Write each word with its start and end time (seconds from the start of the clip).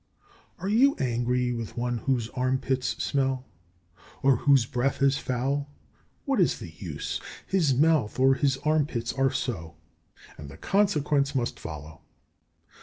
28. 0.57 0.65
Are 0.75 0.79
you 0.79 0.95
angry 0.95 1.53
with 1.53 1.77
one 1.77 1.99
whose 1.99 2.27
armpits 2.29 2.95
smell 3.03 3.45
or 4.23 4.37
whose 4.37 4.65
breath 4.65 4.99
is 4.99 5.19
foul? 5.19 5.69
What 6.25 6.39
is 6.41 6.57
the 6.57 6.71
use? 6.75 7.21
His 7.45 7.75
mouth 7.75 8.17
or 8.19 8.33
his 8.33 8.57
arm 8.65 8.87
pits 8.87 9.13
are 9.13 9.29
so, 9.31 9.75
and 10.39 10.49
the 10.49 10.57
consequence 10.57 11.35
must 11.35 11.59
follow. 11.59 12.01